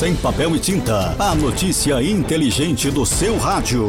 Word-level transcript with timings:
Sem 0.00 0.16
papel 0.16 0.56
e 0.56 0.58
tinta. 0.58 1.14
A 1.22 1.34
notícia 1.34 2.02
inteligente 2.02 2.90
do 2.90 3.04
seu 3.04 3.36
rádio. 3.36 3.86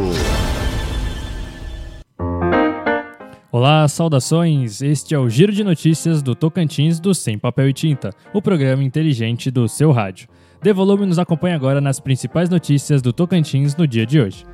Olá, 3.50 3.88
saudações! 3.88 4.82
Este 4.82 5.16
é 5.16 5.18
o 5.18 5.30
Giro 5.30 5.54
de 5.54 5.64
Notícias 5.64 6.22
do 6.22 6.36
Tocantins 6.36 7.00
do 7.00 7.16
Sem 7.16 7.40
Papel 7.40 7.70
e 7.70 7.74
Tinta, 7.74 8.10
o 8.34 8.42
programa 8.42 8.84
inteligente 8.84 9.50
do 9.50 9.70
seu 9.70 9.94
rádio. 9.94 10.28
Dê 10.62 10.74
volume 10.74 11.06
nos 11.06 11.18
acompanha 11.18 11.56
agora 11.56 11.80
nas 11.80 11.98
principais 12.02 12.50
notícias 12.50 13.02
do 13.02 13.14
Tocantins 13.14 13.74
no 13.78 13.88
dia 13.88 14.06
de 14.06 14.20
hoje. 14.20 14.46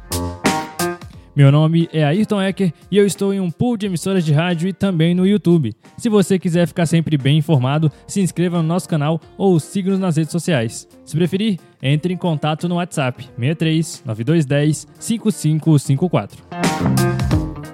Meu 1.38 1.52
nome 1.52 1.88
é 1.94 2.04
Ayrton 2.04 2.42
Ecker 2.42 2.74
e 2.90 2.98
eu 2.98 3.06
estou 3.06 3.32
em 3.32 3.40
um 3.40 3.52
pool 3.52 3.78
de 3.78 3.86
emissoras 3.86 4.26
de 4.26 4.34
rádio 4.34 4.68
e 4.68 4.74
também 4.74 5.14
no 5.14 5.24
YouTube. 5.24 5.72
Se 5.96 6.10
você 6.10 6.40
quiser 6.40 6.66
ficar 6.66 6.88
sempre 6.88 7.16
bem 7.16 7.38
informado, 7.38 7.92
se 8.08 8.20
inscreva 8.20 8.60
no 8.60 8.68
nosso 8.68 8.90
canal 8.90 9.22
ou 9.38 9.60
siga-nos 9.60 10.00
nas 10.00 10.18
redes 10.18 10.32
sociais. 10.32 10.88
Se 11.06 11.16
preferir, 11.16 11.60
entre 11.80 12.12
em 12.12 12.18
contato 12.18 12.68
no 12.68 12.78
WhatsApp 12.78 13.30
63 13.38 14.02
9210 14.04 14.88
5554. 15.00 16.44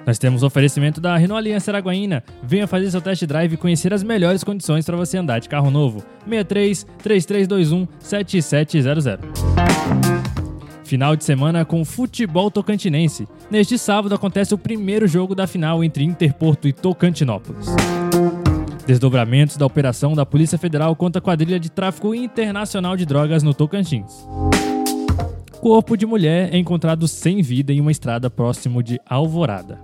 Nós 0.06 0.18
temos 0.18 0.42
oferecimento 0.42 1.00
da 1.00 1.16
Renault 1.16 1.38
Aliança 1.38 1.70
Araguaína. 1.70 2.22
Venha 2.42 2.66
fazer 2.66 2.90
seu 2.90 3.00
test 3.00 3.24
drive 3.24 3.54
e 3.54 3.56
conhecer 3.56 3.94
as 3.94 4.02
melhores 4.02 4.44
condições 4.44 4.84
para 4.84 4.98
você 4.98 5.16
andar 5.16 5.38
de 5.38 5.48
carro 5.48 5.70
novo. 5.70 6.04
63 6.28 6.86
3321 7.02 7.88
7700. 7.98 10.33
Final 10.84 11.16
de 11.16 11.24
semana 11.24 11.64
com 11.64 11.84
futebol 11.84 12.50
tocantinense. 12.50 13.26
Neste 13.50 13.78
sábado 13.78 14.14
acontece 14.14 14.54
o 14.54 14.58
primeiro 14.58 15.08
jogo 15.08 15.34
da 15.34 15.46
final 15.46 15.82
entre 15.82 16.04
Interporto 16.04 16.68
e 16.68 16.72
Tocantinópolis. 16.72 17.66
Desdobramentos 18.86 19.56
da 19.56 19.64
operação 19.64 20.14
da 20.14 20.26
Polícia 20.26 20.58
Federal 20.58 20.94
contra 20.94 21.18
a 21.18 21.22
quadrilha 21.22 21.58
de 21.58 21.70
tráfico 21.70 22.14
internacional 22.14 22.96
de 22.96 23.06
drogas 23.06 23.42
no 23.42 23.54
Tocantins. 23.54 24.26
Corpo 25.58 25.96
de 25.96 26.04
mulher 26.04 26.52
é 26.52 26.58
encontrado 26.58 27.08
sem 27.08 27.40
vida 27.40 27.72
em 27.72 27.80
uma 27.80 27.90
estrada 27.90 28.28
próximo 28.28 28.82
de 28.82 29.00
Alvorada. 29.08 29.80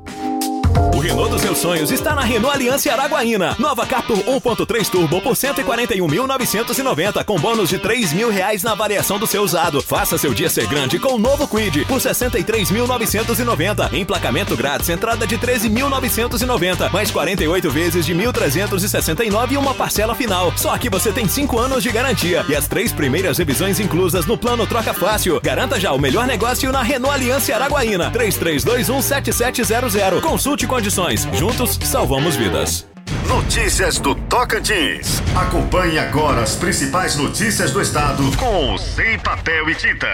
O 0.94 1.00
Renault 1.00 1.30
dos 1.30 1.40
seus 1.40 1.58
sonhos 1.58 1.90
está 1.90 2.14
na 2.14 2.22
Renault 2.22 2.54
Aliança 2.54 2.92
Araguaína. 2.92 3.56
Nova 3.58 3.86
Captur 3.86 4.18
1.3 4.18 4.90
Turbo 4.90 5.20
por 5.20 5.32
141.990 5.32 7.24
com 7.24 7.38
bônus 7.38 7.70
de 7.70 7.78
3 7.78 8.12
mil 8.12 8.30
reais 8.30 8.62
na 8.62 8.74
variação 8.74 9.18
do 9.18 9.26
seu 9.26 9.42
usado. 9.42 9.80
Faça 9.80 10.18
seu 10.18 10.34
dia 10.34 10.50
ser 10.50 10.66
grande 10.66 10.98
com 10.98 11.14
o 11.14 11.18
novo 11.18 11.48
Quid 11.48 11.86
por 11.86 11.98
63.990. 11.98 13.94
Emplacamento 13.94 14.56
grátis, 14.56 14.88
entrada 14.88 15.26
de 15.26 15.38
13.990, 15.38 16.90
mais 16.90 17.10
48 17.10 17.70
vezes 17.70 18.04
de 18.04 18.14
1.369 18.14 19.52
e 19.52 19.56
uma 19.56 19.74
parcela 19.74 20.14
final. 20.14 20.52
Só 20.56 20.76
que 20.76 20.90
você 20.90 21.12
tem 21.12 21.26
5 21.26 21.58
anos 21.58 21.82
de 21.82 21.90
garantia 21.90 22.44
e 22.48 22.54
as 22.54 22.68
três 22.68 22.92
primeiras 22.92 23.38
revisões 23.38 23.80
inclusas 23.80 24.26
no 24.26 24.36
plano 24.36 24.66
Troca 24.66 24.92
Fácil. 24.92 25.40
Garanta 25.40 25.80
já 25.80 25.92
o 25.92 25.98
melhor 25.98 26.26
negócio 26.26 26.70
na 26.70 26.82
Renault 26.82 27.14
Aliança 27.14 27.54
Araguaína. 27.54 28.10
33217700. 28.10 30.20
Consulte 30.20 30.59
condições. 30.66 31.26
Juntos, 31.34 31.78
salvamos 31.82 32.36
vidas. 32.36 32.86
Notícias 33.26 33.98
do 33.98 34.14
Tocantins. 34.14 35.20
Acompanhe 35.34 35.98
agora 35.98 36.42
as 36.42 36.56
principais 36.56 37.16
notícias 37.16 37.72
do 37.72 37.80
estado 37.80 38.22
com 38.36 38.74
o 38.74 38.78
Sem 38.78 39.18
Papel 39.18 39.68
e 39.70 39.74
Tinta. 39.74 40.06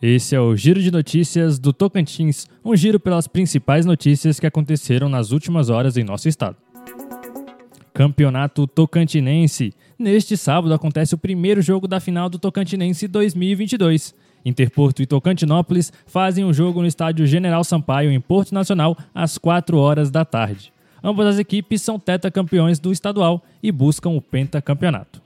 Esse 0.00 0.36
é 0.36 0.40
o 0.40 0.54
Giro 0.54 0.80
de 0.80 0.92
Notícias 0.92 1.58
do 1.58 1.72
Tocantins, 1.72 2.46
um 2.64 2.76
giro 2.76 3.00
pelas 3.00 3.26
principais 3.26 3.84
notícias 3.84 4.38
que 4.38 4.46
aconteceram 4.46 5.08
nas 5.08 5.32
últimas 5.32 5.70
horas 5.70 5.96
em 5.96 6.04
nosso 6.04 6.28
estado. 6.28 6.56
Campeonato 7.92 8.64
Tocantinense. 8.68 9.74
Neste 9.98 10.36
sábado 10.36 10.72
acontece 10.72 11.16
o 11.16 11.18
primeiro 11.18 11.60
jogo 11.60 11.88
da 11.88 11.98
final 11.98 12.28
do 12.28 12.38
Tocantinense 12.38 13.08
2022. 13.08 14.14
Interporto 14.48 15.02
e 15.02 15.06
Tocantinópolis 15.06 15.92
fazem 16.06 16.44
um 16.44 16.52
jogo 16.52 16.80
no 16.80 16.86
estádio 16.86 17.26
General 17.26 17.62
Sampaio, 17.62 18.10
em 18.10 18.20
Porto 18.20 18.52
Nacional, 18.52 18.96
às 19.14 19.38
4 19.38 19.78
horas 19.78 20.10
da 20.10 20.24
tarde. 20.24 20.72
Ambas 21.02 21.26
as 21.26 21.38
equipes 21.38 21.82
são 21.82 21.98
tetacampeões 21.98 22.78
do 22.78 22.90
estadual 22.90 23.42
e 23.62 23.70
buscam 23.70 24.10
o 24.10 24.20
pentacampeonato. 24.20 25.22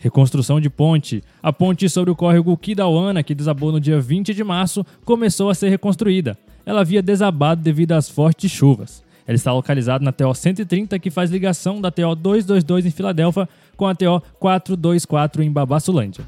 Reconstrução 0.00 0.60
de 0.60 0.68
ponte. 0.68 1.22
A 1.42 1.52
ponte 1.52 1.88
sobre 1.88 2.10
o 2.10 2.16
córrego 2.16 2.56
Kidauana, 2.56 3.22
que 3.22 3.34
desabou 3.34 3.72
no 3.72 3.80
dia 3.80 4.00
20 4.00 4.34
de 4.34 4.44
março, 4.44 4.84
começou 5.04 5.48
a 5.48 5.54
ser 5.54 5.70
reconstruída. 5.70 6.36
Ela 6.66 6.80
havia 6.80 7.00
desabado 7.00 7.62
devido 7.62 7.92
às 7.92 8.08
fortes 8.08 8.50
chuvas. 8.50 9.02
Ela 9.26 9.36
está 9.36 9.52
localizada 9.52 10.04
na 10.04 10.12
TO 10.12 10.34
130, 10.34 10.98
que 10.98 11.10
faz 11.10 11.30
ligação 11.30 11.80
da 11.80 11.90
TO 11.90 12.14
222 12.14 12.84
em 12.84 12.90
Filadélfia 12.90 13.48
com 13.76 13.86
a 13.86 13.94
TO 13.94 14.22
424 14.38 15.42
em 15.42 15.50
Babassulândia. 15.50 16.24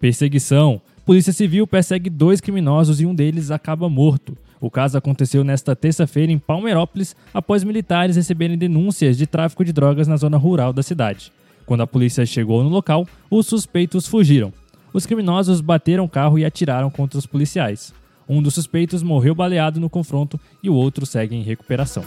Perseguição. 0.00 0.80
Polícia 1.04 1.32
Civil 1.32 1.66
persegue 1.66 2.08
dois 2.08 2.40
criminosos 2.40 3.00
e 3.00 3.06
um 3.06 3.14
deles 3.14 3.50
acaba 3.50 3.88
morto. 3.88 4.36
O 4.60 4.70
caso 4.70 4.96
aconteceu 4.96 5.44
nesta 5.44 5.76
terça-feira 5.76 6.32
em 6.32 6.38
Palmeirópolis, 6.38 7.14
após 7.34 7.62
militares 7.62 8.16
receberem 8.16 8.56
denúncias 8.56 9.18
de 9.18 9.26
tráfico 9.26 9.64
de 9.64 9.72
drogas 9.72 10.08
na 10.08 10.16
zona 10.16 10.38
rural 10.38 10.72
da 10.72 10.82
cidade. 10.82 11.30
Quando 11.66 11.82
a 11.82 11.86
polícia 11.86 12.24
chegou 12.24 12.62
no 12.62 12.70
local, 12.70 13.06
os 13.30 13.46
suspeitos 13.46 14.06
fugiram. 14.06 14.52
Os 14.92 15.04
criminosos 15.04 15.60
bateram 15.60 16.04
o 16.04 16.08
carro 16.08 16.38
e 16.38 16.44
atiraram 16.44 16.90
contra 16.90 17.18
os 17.18 17.26
policiais. 17.26 17.92
Um 18.28 18.42
dos 18.42 18.54
suspeitos 18.54 19.02
morreu 19.02 19.34
baleado 19.34 19.78
no 19.78 19.90
confronto 19.90 20.40
e 20.62 20.70
o 20.70 20.74
outro 20.74 21.04
segue 21.04 21.36
em 21.36 21.42
recuperação. 21.42 22.04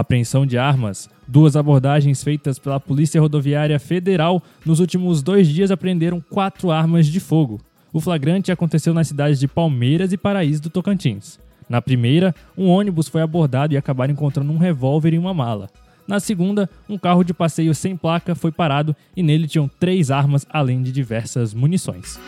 Apreensão 0.00 0.46
de 0.46 0.56
armas. 0.56 1.10
Duas 1.28 1.56
abordagens 1.56 2.24
feitas 2.24 2.58
pela 2.58 2.80
Polícia 2.80 3.20
Rodoviária 3.20 3.78
Federal 3.78 4.42
nos 4.64 4.80
últimos 4.80 5.22
dois 5.22 5.46
dias 5.46 5.70
apreenderam 5.70 6.24
quatro 6.30 6.70
armas 6.70 7.06
de 7.06 7.20
fogo. 7.20 7.60
O 7.92 8.00
flagrante 8.00 8.50
aconteceu 8.50 8.94
nas 8.94 9.08
cidades 9.08 9.38
de 9.38 9.46
Palmeiras 9.46 10.10
e 10.10 10.16
Paraíso 10.16 10.62
do 10.62 10.70
Tocantins. 10.70 11.38
Na 11.68 11.82
primeira, 11.82 12.34
um 12.56 12.68
ônibus 12.68 13.08
foi 13.08 13.20
abordado 13.20 13.74
e 13.74 13.76
acabaram 13.76 14.14
encontrando 14.14 14.50
um 14.50 14.56
revólver 14.56 15.12
em 15.12 15.18
uma 15.18 15.34
mala. 15.34 15.68
Na 16.08 16.18
segunda, 16.18 16.68
um 16.88 16.96
carro 16.96 17.22
de 17.22 17.34
passeio 17.34 17.74
sem 17.74 17.94
placa 17.94 18.34
foi 18.34 18.50
parado 18.50 18.96
e 19.14 19.22
nele 19.22 19.46
tinham 19.46 19.68
três 19.78 20.10
armas, 20.10 20.46
além 20.48 20.82
de 20.82 20.90
diversas 20.90 21.52
munições. 21.52 22.18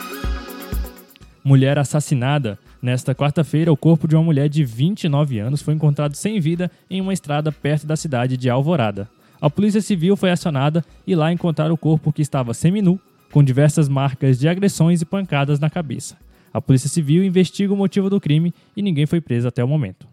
Mulher 1.43 1.79
assassinada. 1.79 2.59
Nesta 2.83 3.15
quarta-feira, 3.15 3.73
o 3.73 3.77
corpo 3.77 4.09
de 4.09 4.17
uma 4.17 4.25
mulher 4.25 4.49
de 4.49 4.65
29 4.65 5.39
anos 5.39 5.63
foi 5.63 5.73
encontrado 5.73 6.17
sem 6.17 6.41
vida 6.41 6.69
em 6.91 7.01
uma 7.01 7.13
estrada 7.13 7.53
perto 7.53 7.87
da 7.87 7.95
cidade 7.95 8.37
de 8.37 8.51
Alvorada. 8.51 9.09
A 9.41 9.49
polícia 9.49 9.81
civil 9.81 10.17
foi 10.17 10.33
acionada 10.33 10.85
e 11.07 11.15
lá 11.15 11.33
encontraram 11.33 11.75
o 11.75 11.79
corpo 11.79 12.13
que 12.13 12.23
estava 12.23 12.53
seminu, 12.53 12.99
com 13.31 13.41
diversas 13.41 13.89
marcas 13.89 14.37
de 14.37 14.49
agressões 14.49 15.01
e 15.01 15.05
pancadas 15.05 15.61
na 15.61 15.71
cabeça. 15.71 16.17
A 16.53 16.61
polícia 16.61 16.89
civil 16.89 17.23
investiga 17.23 17.73
o 17.73 17.77
motivo 17.77 18.11
do 18.11 18.21
crime 18.21 18.53
e 18.77 18.83
ninguém 18.83 19.07
foi 19.07 19.21
preso 19.21 19.47
até 19.47 19.63
o 19.63 19.69
momento. 19.69 20.09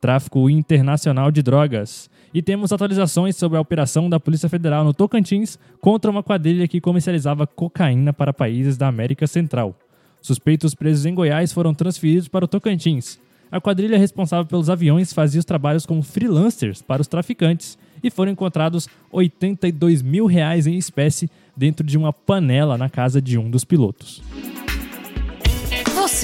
Tráfico 0.00 0.48
internacional 0.48 1.32
de 1.32 1.42
drogas. 1.42 2.08
E 2.32 2.40
temos 2.40 2.72
atualizações 2.72 3.34
sobre 3.34 3.58
a 3.58 3.60
operação 3.60 4.08
da 4.08 4.20
Polícia 4.20 4.48
Federal 4.48 4.84
no 4.84 4.94
Tocantins 4.94 5.58
contra 5.80 6.10
uma 6.10 6.22
quadrilha 6.22 6.68
que 6.68 6.80
comercializava 6.80 7.48
cocaína 7.48 8.12
para 8.12 8.32
países 8.32 8.76
da 8.76 8.86
América 8.86 9.26
Central. 9.26 9.76
Suspeitos 10.24 10.74
presos 10.74 11.04
em 11.04 11.14
Goiás 11.14 11.52
foram 11.52 11.74
transferidos 11.74 12.28
para 12.28 12.46
o 12.46 12.48
Tocantins. 12.48 13.20
A 13.52 13.60
quadrilha 13.60 13.98
responsável 13.98 14.46
pelos 14.46 14.70
aviões 14.70 15.12
fazia 15.12 15.38
os 15.38 15.44
trabalhos 15.44 15.84
como 15.84 16.02
freelancers 16.02 16.80
para 16.80 17.02
os 17.02 17.06
traficantes 17.06 17.76
e 18.02 18.08
foram 18.08 18.32
encontrados 18.32 18.88
82 19.12 20.00
mil 20.00 20.24
reais 20.24 20.66
em 20.66 20.78
espécie 20.78 21.28
dentro 21.54 21.84
de 21.86 21.98
uma 21.98 22.10
panela 22.10 22.78
na 22.78 22.88
casa 22.88 23.20
de 23.20 23.36
um 23.36 23.50
dos 23.50 23.66
pilotos. 23.66 24.22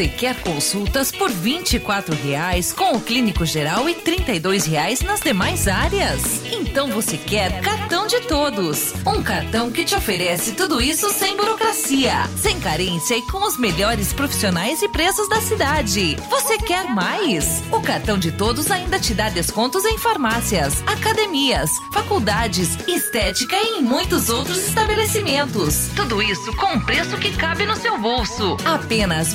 Você 0.01 0.09
quer 0.09 0.35
consultas 0.41 1.13
por 1.13 1.31
24 1.31 2.15
reais 2.15 2.73
com 2.73 2.97
o 2.97 3.01
clínico 3.03 3.45
geral 3.45 3.87
e 3.87 3.95
32 3.95 4.65
reais 4.65 5.03
nas 5.03 5.21
demais 5.21 5.69
áreas? 5.69 6.41
Então 6.51 6.89
você 6.89 7.19
quer 7.19 7.61
cartão 7.61 8.07
de 8.07 8.21
todos. 8.21 8.95
Um 9.07 9.23
cartão 9.23 9.71
que 9.71 9.85
te 9.85 9.95
oferece 9.95 10.53
tudo 10.53 10.81
isso 10.81 11.11
sem 11.11 11.37
burocracia, 11.37 12.15
sem 12.35 12.59
carência 12.61 13.15
e 13.15 13.21
com 13.27 13.47
os 13.47 13.59
melhores 13.59 14.11
profissionais 14.15 14.81
e 14.81 14.89
preços 14.89 15.29
da 15.29 15.39
cidade. 15.43 16.17
Você 16.31 16.57
quer 16.57 16.89
mais? 16.89 17.63
O 17.71 17.83
cartão 17.83 18.17
de 18.17 18.33
todos 18.33 18.71
ainda 18.71 18.99
te 18.99 19.13
dá 19.13 19.29
descontos 19.29 19.85
em 19.85 19.99
farmácias, 19.99 20.83
academias, 20.87 21.73
faculdades, 21.93 22.79
estética 22.89 23.55
e 23.55 23.81
em 23.81 23.83
muitos 23.83 24.31
outros 24.31 24.67
estabelecimentos. 24.67 25.91
Tudo 25.95 26.23
isso 26.23 26.57
com 26.57 26.73
um 26.73 26.81
preço 26.81 27.19
que 27.19 27.37
cabe 27.37 27.67
no 27.67 27.77
seu 27.77 27.99
bolso. 27.99 28.57
Apenas 28.65 29.35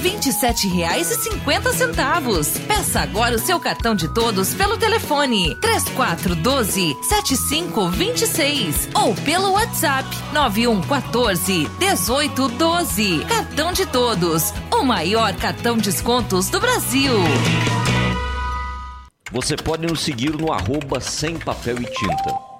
R$ 0.55 0.69
27 0.69 0.69
R$27,50. 0.69 2.65
Peça 2.65 3.01
agora 3.01 3.35
o 3.35 3.39
seu 3.39 3.59
cartão 3.59 3.93
de 3.93 4.07
todos 4.13 4.53
pelo 4.53 4.77
telefone 4.77 5.55
3412 5.59 6.95
7526 7.03 8.89
ou 8.95 9.13
pelo 9.15 9.51
WhatsApp 9.51 10.07
9114 10.31 11.69
1812. 11.77 13.25
Cartão 13.25 13.73
de 13.73 13.85
todos, 13.85 14.53
o 14.71 14.83
maior 14.83 15.33
cartão 15.35 15.77
descontos 15.77 16.49
do 16.49 16.59
Brasil. 16.59 17.13
Você 19.31 19.55
pode 19.57 19.85
nos 19.85 19.99
seguir 19.99 20.37
no 20.37 20.53
arroba 20.53 21.01
sem 21.01 21.37
papel 21.37 21.81
e 21.81 21.85
tinta. 21.85 22.54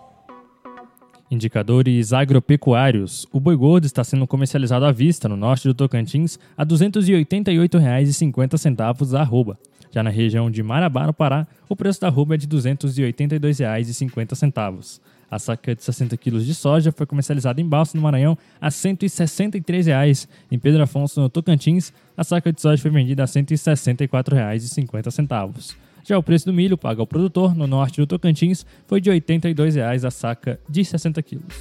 Indicadores 1.30 2.12
agropecuários. 2.13 3.27
O 3.31 3.39
boi 3.39 3.56
gordo 3.56 3.86
está 3.86 4.04
sendo 4.04 4.25
comercializado 4.27 4.86
à 4.86 4.92
vista 4.92 5.27
no 5.27 5.36
norte 5.36 5.68
do 5.68 5.74
Tocantins 5.74 6.38
a 6.56 6.62
R$ 6.62 6.69
288,50 6.69 9.18
a 9.18 9.22
arroba. 9.22 9.57
Já 9.92 10.04
na 10.04 10.12
região 10.12 10.51
de 10.51 10.62
Marabá, 10.62 11.07
no 11.07 11.13
Pará, 11.13 11.48
o 11.68 11.75
preço 11.75 12.00
da 12.01 12.07
arroba 12.07 12.36
é 12.36 12.38
de 12.38 12.45
R$ 12.45 12.51
282,50. 12.51 15.01
A 15.31 15.39
saca 15.39 15.75
de 15.75 15.83
60 15.83 16.16
kg 16.18 16.38
de 16.39 16.54
soja 16.54 16.92
foi 16.92 17.07
comercializada 17.07 17.60
em 17.60 17.68
Balsa, 17.68 17.98
no 17.98 18.04
Maranhão, 18.04 18.38
a 18.62 18.68
R$ 18.68 18.72
163,00. 18.72 20.27
Em 20.51 20.60
Pedro 20.60 20.83
Afonso, 20.83 21.19
no 21.19 21.27
Tocantins, 21.30 21.92
a 22.16 22.24
saca 22.24 22.54
de 22.54 22.62
soja 22.62 22.80
foi 22.80 22.92
vendida 22.92 23.24
a 23.24 23.25
R$ 23.25 23.31
164,50. 23.31 25.85
Já 26.07 26.19
o 26.19 26.24
preço 26.24 26.46
do 26.46 26.54
milho 26.54 26.78
pago 26.78 27.02
ao 27.02 27.07
produtor 27.07 27.56
no 27.56 27.66
norte 27.66 28.00
do 28.00 28.06
Tocantins 28.06 28.63
foi 28.86 29.02
de 29.02 29.10
R$ 29.10 29.19
82,00 29.19 30.06
a 30.06 30.12
saca 30.12 30.60
de 30.69 30.86
60 30.86 31.19
quilos. 31.24 31.56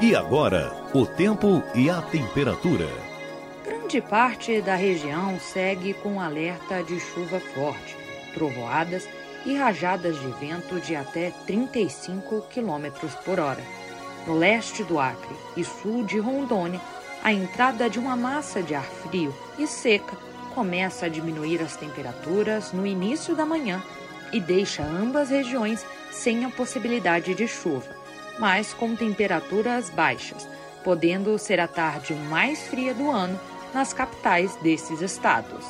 E 0.00 0.14
agora, 0.14 0.72
o 0.94 1.04
tempo 1.04 1.60
e 1.74 1.90
a 1.90 2.00
temperatura. 2.00 2.86
Grande 3.64 4.00
parte 4.00 4.60
da 4.62 4.76
região 4.76 5.40
segue 5.40 5.92
com 5.94 6.20
alerta 6.20 6.84
de 6.84 7.00
chuva 7.00 7.40
forte, 7.40 7.96
trovoadas 8.32 9.08
e 9.44 9.54
rajadas 9.54 10.20
de 10.20 10.28
vento 10.38 10.78
de 10.80 10.94
até 10.94 11.32
35 11.48 12.42
km 12.42 13.08
por 13.24 13.40
hora. 13.40 13.62
No 14.24 14.38
leste 14.38 14.84
do 14.84 15.00
Acre 15.00 15.34
e 15.56 15.64
sul 15.64 16.04
de 16.04 16.20
Rondônia, 16.20 16.80
a 17.24 17.32
entrada 17.32 17.90
de 17.90 17.98
uma 17.98 18.14
massa 18.14 18.62
de 18.62 18.72
ar 18.72 18.84
frio 18.84 19.34
e 19.58 19.66
seca 19.66 20.27
começa 20.58 21.06
a 21.06 21.08
diminuir 21.08 21.62
as 21.62 21.76
temperaturas 21.76 22.72
no 22.72 22.84
início 22.84 23.36
da 23.36 23.46
manhã 23.46 23.80
e 24.32 24.40
deixa 24.40 24.82
ambas 24.82 25.30
regiões 25.30 25.86
sem 26.10 26.44
a 26.44 26.50
possibilidade 26.50 27.32
de 27.32 27.46
chuva, 27.46 27.86
mas 28.40 28.74
com 28.74 28.96
temperaturas 28.96 29.88
baixas, 29.88 30.48
podendo 30.82 31.38
ser 31.38 31.60
a 31.60 31.68
tarde 31.68 32.12
mais 32.12 32.66
fria 32.66 32.92
do 32.92 33.08
ano 33.08 33.38
nas 33.72 33.92
capitais 33.92 34.56
desses 34.56 35.00
estados. 35.00 35.64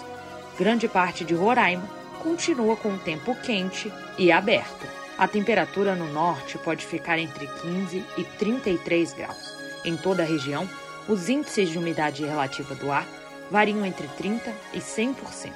Grande 0.58 0.88
parte 0.88 1.22
de 1.22 1.34
Roraima 1.34 1.86
continua 2.22 2.74
com 2.74 2.94
o 2.94 2.98
tempo 2.98 3.34
quente 3.42 3.92
e 4.16 4.32
aberto. 4.32 4.86
A 5.18 5.28
temperatura 5.28 5.94
no 5.94 6.10
norte 6.10 6.56
pode 6.56 6.86
ficar 6.86 7.18
entre 7.18 7.46
15 7.46 8.02
e 8.16 8.24
33 8.24 9.12
graus. 9.12 9.54
Em 9.84 9.98
toda 9.98 10.22
a 10.22 10.26
região, 10.26 10.66
os 11.06 11.28
índices 11.28 11.68
de 11.68 11.76
umidade 11.76 12.24
relativa 12.24 12.74
do 12.74 12.90
ar 12.90 13.06
variam 13.50 13.84
entre 13.84 14.06
30% 14.06 14.52
e 14.74 14.78
100%. 14.78 15.52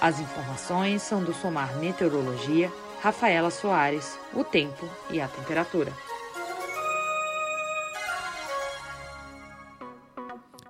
As 0.00 0.20
informações 0.20 1.02
são 1.02 1.24
do 1.24 1.32
Somar 1.32 1.76
Meteorologia, 1.78 2.70
Rafaela 3.00 3.50
Soares, 3.50 4.18
o 4.34 4.44
tempo 4.44 4.88
e 5.10 5.20
a 5.20 5.28
temperatura. 5.28 5.92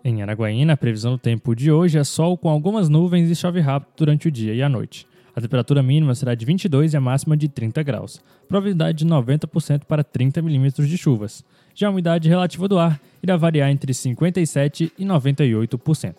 Em 0.05 0.23
Araguaína, 0.23 0.75
a 0.75 0.77
previsão 0.77 1.13
do 1.13 1.19
tempo 1.19 1.53
de 1.55 1.73
hoje 1.73 1.99
é 1.99 2.05
sol 2.05 2.39
com 2.39 2.49
algumas 2.49 2.89
nuvens 2.89 3.29
e 3.29 3.35
chove 3.35 3.59
rápido 3.59 3.93
durante 3.97 4.29
o 4.29 4.31
dia 4.31 4.55
e 4.55 4.63
a 4.63 4.69
noite. 4.69 5.05
A 5.35 5.41
temperatura 5.41 5.83
mínima 5.83 6.15
será 6.15 6.35
de 6.35 6.47
22 6.47 6.95
e 6.95 6.97
a 6.97 7.01
máxima 7.01 7.37
de 7.37 7.49
30 7.49 7.83
graus. 7.83 8.23
Probabilidade 8.49 8.99
de 8.99 9.05
90% 9.05 9.85
para 9.85 10.05
30 10.05 10.41
milímetros 10.41 10.89
de 10.89 10.97
chuvas. 10.97 11.45
Já 11.75 11.89
a 11.89 11.91
umidade 11.91 12.29
relativa 12.29 12.67
do 12.69 12.79
ar 12.79 12.99
irá 13.23 13.37
variar 13.37 13.69
entre 13.69 13.93
57% 13.93 14.93
e 14.97 15.05
98%. 15.05 16.15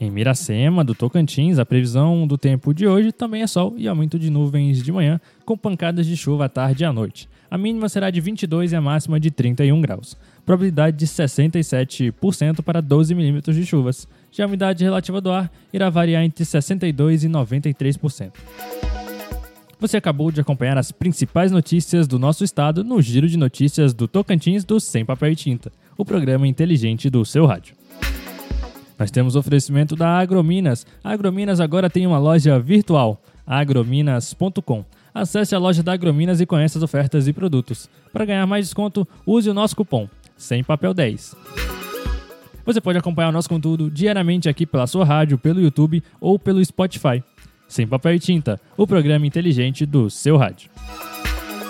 Em 0.00 0.12
Miracema, 0.12 0.84
do 0.84 0.94
Tocantins, 0.94 1.58
a 1.58 1.66
previsão 1.66 2.24
do 2.24 2.38
tempo 2.38 2.72
de 2.72 2.86
hoje 2.86 3.10
também 3.10 3.42
é 3.42 3.48
sol 3.48 3.74
e 3.76 3.88
aumento 3.88 4.16
de 4.16 4.30
nuvens 4.30 4.80
de 4.80 4.92
manhã, 4.92 5.20
com 5.44 5.58
pancadas 5.58 6.06
de 6.06 6.16
chuva 6.16 6.44
à 6.44 6.48
tarde 6.48 6.84
e 6.84 6.86
à 6.86 6.92
noite. 6.92 7.28
A 7.50 7.58
mínima 7.58 7.88
será 7.88 8.08
de 8.08 8.20
22 8.20 8.70
e 8.70 8.76
a 8.76 8.80
máxima 8.80 9.18
de 9.18 9.28
31 9.32 9.80
graus. 9.80 10.16
Probabilidade 10.46 10.96
de 10.96 11.06
67% 11.06 12.62
para 12.62 12.80
12 12.80 13.12
milímetros 13.12 13.56
de 13.56 13.66
chuvas. 13.66 14.06
Já 14.30 14.44
a 14.44 14.46
umidade 14.46 14.84
relativa 14.84 15.20
do 15.20 15.32
ar 15.32 15.50
irá 15.72 15.90
variar 15.90 16.22
entre 16.22 16.44
62% 16.44 17.24
e 17.24 17.28
93%. 17.28 18.32
Você 19.80 19.96
acabou 19.96 20.30
de 20.30 20.40
acompanhar 20.40 20.78
as 20.78 20.92
principais 20.92 21.50
notícias 21.50 22.06
do 22.06 22.20
nosso 22.20 22.44
estado 22.44 22.84
no 22.84 23.02
Giro 23.02 23.28
de 23.28 23.36
Notícias 23.36 23.92
do 23.92 24.06
Tocantins 24.06 24.64
do 24.64 24.78
Sem 24.78 25.04
Papel 25.04 25.32
e 25.32 25.36
Tinta, 25.36 25.72
o 25.96 26.04
programa 26.04 26.46
inteligente 26.46 27.10
do 27.10 27.24
seu 27.24 27.46
rádio. 27.46 27.74
Nós 28.98 29.10
temos 29.10 29.36
oferecimento 29.36 29.94
da 29.94 30.18
Agrominas. 30.18 30.86
A 31.04 31.12
Agrominas 31.12 31.60
agora 31.60 31.88
tem 31.88 32.06
uma 32.06 32.18
loja 32.18 32.58
virtual, 32.58 33.22
agrominas.com. 33.46 34.84
Acesse 35.14 35.54
a 35.54 35.58
loja 35.58 35.82
da 35.82 35.92
Agrominas 35.92 36.40
e 36.40 36.46
conheça 36.46 36.78
as 36.78 36.82
ofertas 36.82 37.28
e 37.28 37.32
produtos. 37.32 37.88
Para 38.12 38.24
ganhar 38.24 38.46
mais 38.46 38.66
desconto, 38.66 39.06
use 39.24 39.48
o 39.48 39.54
nosso 39.54 39.76
cupom 39.76 40.08
sem 40.36 40.64
papel 40.64 40.94
10. 40.94 41.36
Você 42.64 42.80
pode 42.80 42.98
acompanhar 42.98 43.28
o 43.28 43.32
nosso 43.32 43.48
conteúdo 43.48 43.90
diariamente 43.90 44.48
aqui 44.48 44.64
pela 44.64 44.86
sua 44.86 45.04
rádio, 45.04 45.38
pelo 45.38 45.60
YouTube 45.60 46.02
ou 46.20 46.38
pelo 46.38 46.64
Spotify. 46.64 47.22
Sem 47.66 47.86
papel 47.86 48.14
e 48.14 48.18
tinta, 48.18 48.60
o 48.76 48.86
programa 48.86 49.26
inteligente 49.26 49.84
do 49.84 50.08
seu 50.08 50.36
rádio. 50.36 50.70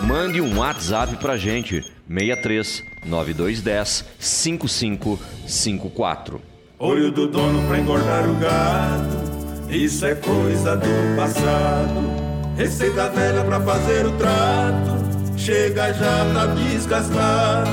Mande 0.07 0.41
um 0.41 0.59
WhatsApp 0.59 1.17
pra 1.17 1.37
gente, 1.37 1.83
63 2.09 2.85
9210 3.07 4.05
5554. 4.19 6.58
Olho 6.81 7.11
do 7.11 7.27
dono 7.27 7.61
pra 7.67 7.81
engordar 7.81 8.31
o 8.31 8.35
gado, 8.35 9.69
isso 9.69 10.07
é 10.07 10.15
coisa 10.15 10.77
do 10.77 11.17
passado. 11.17 12.55
Receita 12.57 13.09
velha 13.09 13.43
pra 13.43 13.61
fazer 13.61 14.07
o 14.07 14.13
trato, 14.13 15.37
chega 15.37 15.93
já 15.93 16.33
tá 16.33 16.47
desgastado. 16.55 17.69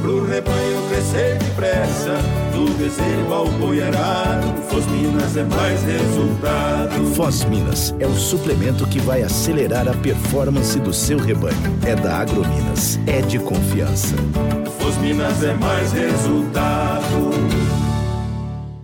Pro 0.00 0.24
rebanho 0.24 0.88
crescer 0.88 1.36
depressa, 1.36 2.16
do 2.54 2.72
bezerro 2.78 3.34
ao 3.34 3.46
boi 3.48 3.82
arado, 3.82 4.62
Fosminas 4.70 5.36
é 5.36 5.44
mais 5.44 5.82
resultado. 5.82 7.14
Fosminas 7.14 7.94
é 8.00 8.06
o 8.06 8.14
suplemento 8.14 8.86
que 8.86 8.98
vai 9.00 9.24
acelerar 9.24 9.86
a 9.86 9.92
performance 9.92 10.80
do 10.80 10.94
seu 10.94 11.18
rebanho. 11.18 11.78
É 11.84 11.94
da 11.94 12.20
Agrominas, 12.20 12.98
é 13.06 13.20
de 13.20 13.38
confiança. 13.38 14.14
Fosminas 14.78 15.42
é 15.44 15.52
mais 15.52 15.92
resultado. 15.92 17.67